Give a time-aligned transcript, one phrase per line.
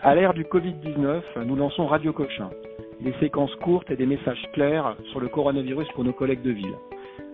[0.00, 2.50] À l'ère du Covid-19, nous lançons Radio Cochin,
[3.00, 6.76] des séquences courtes et des messages clairs sur le coronavirus pour nos collègues de ville.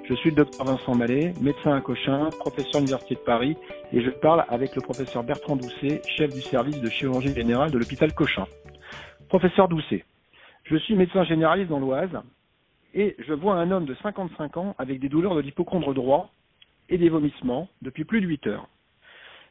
[0.05, 3.55] Je suis le docteur Vincent Mallet, médecin à Cochin, professeur à l'Université de Paris,
[3.93, 7.77] et je parle avec le professeur Bertrand Doucet, chef du service de chirurgie générale de
[7.77, 8.47] l'hôpital Cochin.
[9.29, 10.03] Professeur Doucet,
[10.65, 12.19] je suis médecin généraliste dans l'Oise,
[12.95, 16.31] et je vois un homme de 55 ans avec des douleurs de l'hypochondre droit
[16.89, 18.69] et des vomissements depuis plus de 8 heures.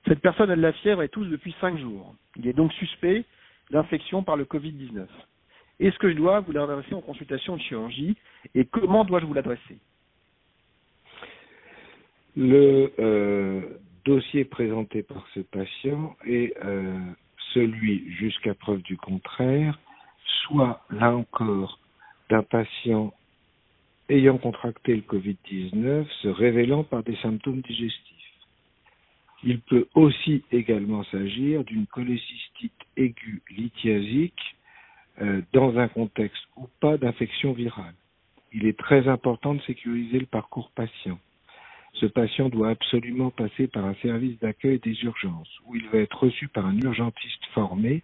[0.07, 2.16] Cette personne a de la fièvre et tousse depuis 5 jours.
[2.38, 3.23] Il est donc suspect
[3.71, 5.05] d'infection par le Covid-19.
[5.80, 8.16] Est-ce que je dois vous l'adresser en consultation de chirurgie
[8.53, 9.77] et comment dois-je vous l'adresser?
[12.35, 13.61] Le euh,
[14.05, 16.99] dossier présenté par ce patient est euh,
[17.53, 19.80] celui, jusqu'à preuve du contraire,
[20.44, 21.80] soit là encore
[22.30, 23.13] d'un patient
[24.09, 28.12] ayant contracté le Covid-19 se révélant par des symptômes digestifs.
[29.43, 34.55] Il peut aussi également s'agir d'une cholécystite aiguë lithiasique
[35.22, 37.94] euh, dans un contexte ou pas d'infection virale.
[38.53, 41.19] Il est très important de sécuriser le parcours patient.
[41.94, 46.23] Ce patient doit absolument passer par un service d'accueil des urgences où il va être
[46.23, 48.02] reçu par un urgentiste formé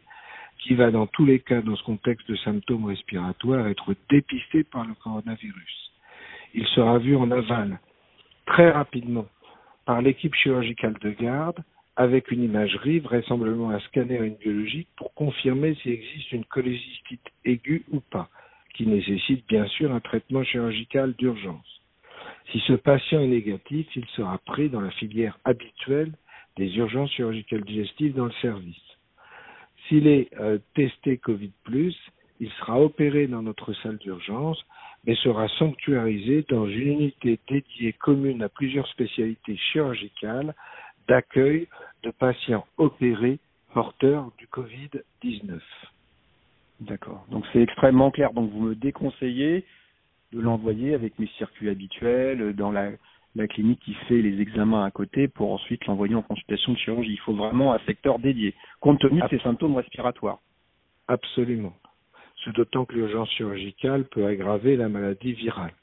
[0.59, 4.85] qui va dans tous les cas dans ce contexte de symptômes respiratoires être dépisté par
[4.85, 5.91] le coronavirus.
[6.53, 7.79] Il sera vu en aval
[8.45, 9.25] très rapidement
[9.89, 11.57] par l'équipe chirurgicale de garde
[11.95, 17.83] avec une imagerie, vraisemblablement un scanner une biologique, pour confirmer s'il existe une cholécystite aiguë
[17.91, 18.29] ou pas,
[18.75, 21.81] qui nécessite bien sûr un traitement chirurgical d'urgence.
[22.51, 26.11] Si ce patient est négatif, il sera pris dans la filière habituelle
[26.55, 28.87] des urgences chirurgicales digestives dans le service.
[29.87, 31.51] S'il est euh, testé Covid+,
[32.39, 34.63] il sera opéré dans notre salle d'urgence,
[35.05, 40.53] mais sera sanctuarisé dans une unité dédiée commune à plusieurs spécialités chirurgicales
[41.07, 41.67] d'accueil
[42.03, 43.39] de patients opérés
[43.73, 45.59] porteurs du Covid-19.
[46.81, 47.25] D'accord.
[47.29, 48.31] Donc c'est extrêmement clair.
[48.33, 49.65] Donc vous me déconseillez
[50.31, 52.91] de l'envoyer avec mes circuits habituels dans la,
[53.35, 57.13] la, clinique qui fait les examens à côté pour ensuite l'envoyer en consultation de chirurgie.
[57.13, 60.39] Il faut vraiment un secteur dédié, compte tenu de ses symptômes respiratoires.
[61.07, 61.73] Absolument.
[62.45, 65.73] Ce d'autant que l'urgence chirurgicale peut aggraver la maladie virale.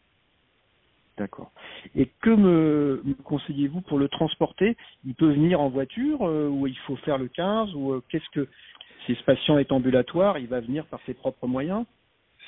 [1.19, 1.51] D'accord.
[1.95, 4.77] Et que me, conseillez-vous pour le transporter?
[5.07, 8.29] Il peut venir en voiture euh, ou il faut faire le 15 ou euh, qu'est-ce
[8.33, 8.49] que
[9.07, 11.87] si ce patient est ambulatoire, il va venir par ses propres moyens?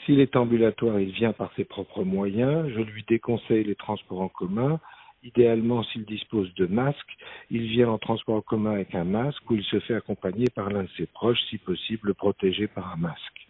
[0.04, 2.68] S'il est ambulatoire, il vient par ses propres moyens.
[2.74, 4.80] Je lui déconseille les transports en commun.
[5.22, 7.16] Idéalement, s'il dispose de masque,
[7.50, 10.70] il vient en transport en commun avec un masque ou il se fait accompagner par
[10.70, 13.47] l'un de ses proches, si possible protégé par un masque.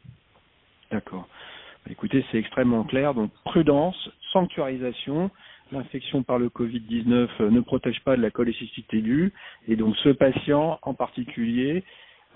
[0.91, 1.28] D'accord.
[1.91, 3.15] Écoutez, c'est extrêmement clair.
[3.15, 5.31] Donc prudence, sanctuarisation.
[5.71, 9.32] L'infection par le Covid-19 euh, ne protège pas de la cholécystite aiguë.
[9.69, 11.84] Et donc ce patient en particulier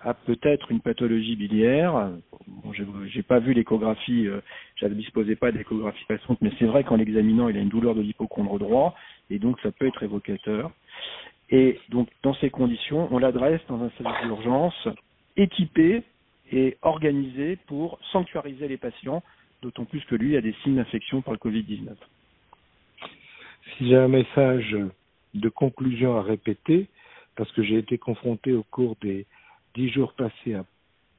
[0.04, 2.10] a peut-être une pathologie biliaire.
[2.46, 4.40] Bon, je n'ai pas vu l'échographie, euh,
[4.76, 7.94] je ne disposais pas d'échographie patiente, mais c'est vrai qu'en l'examinant, il a une douleur
[7.94, 8.94] de l'hypochondre droit,
[9.30, 10.70] et donc ça peut être évocateur.
[11.50, 14.88] Et donc dans ces conditions, on l'adresse dans un service d'urgence
[15.36, 16.02] équipé
[16.52, 19.22] et organisé pour sanctuariser les patients
[19.62, 21.88] d'autant plus que lui a des signes d'infection par le Covid-19.
[23.76, 24.76] Si j'ai un message
[25.34, 26.88] de conclusion à répéter,
[27.36, 29.24] parce que j'ai été confronté au cours des
[29.74, 30.64] dix jours passés à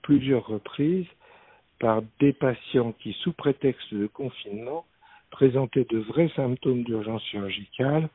[0.01, 1.07] plusieurs reprises
[1.79, 4.85] par des patients qui, sous prétexte de confinement,
[5.31, 8.09] présentaient de vrais symptômes d'urgence chirurgicale,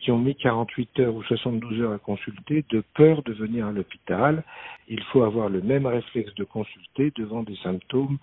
[0.00, 3.72] qui ont mis 48 heures ou 72 heures à consulter, de peur de venir à
[3.72, 4.44] l'hôpital.
[4.88, 8.18] Il faut avoir le même réflexe de consulter devant des symptômes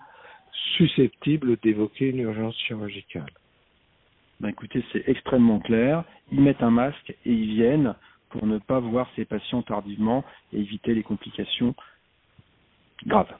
[0.76, 3.30] susceptibles d'évoquer une urgence chirurgicale.
[4.40, 6.04] Ben écoutez, c'est extrêmement clair.
[6.30, 7.94] Ils mettent un masque et ils viennent
[8.30, 11.74] pour ne pas voir ces patients tardivement et éviter les complications
[13.06, 13.32] graves.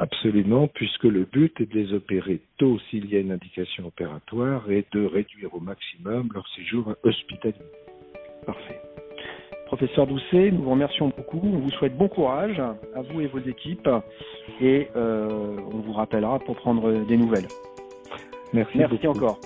[0.00, 4.70] Absolument, puisque le but est de les opérer tôt s'il y a une indication opératoire
[4.70, 7.54] et de réduire au maximum leur séjour hospitalier.
[8.46, 8.80] Parfait.
[9.66, 11.42] Professeur Doucet, nous vous remercions beaucoup.
[11.44, 13.90] On vous souhaite bon courage à vous et vos équipes
[14.58, 17.48] et euh, on vous rappellera pour prendre des nouvelles.
[18.54, 19.38] Merci, Merci encore.